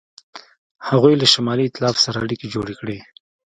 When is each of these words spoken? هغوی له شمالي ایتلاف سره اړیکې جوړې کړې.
هغوی 0.89 1.13
له 1.21 1.27
شمالي 1.33 1.63
ایتلاف 1.65 1.95
سره 2.05 2.17
اړیکې 2.25 2.47
جوړې 2.53 2.75
کړې. 2.79 2.97